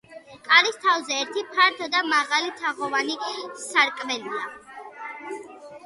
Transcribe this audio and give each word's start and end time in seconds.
კარის 0.45 0.79
თავზე 0.85 1.19
ერთი 1.25 1.43
ფართო 1.51 1.89
და 1.97 2.01
მაღალი 2.15 2.51
თაღოვანი 2.63 3.21
სარკმელია. 3.69 4.45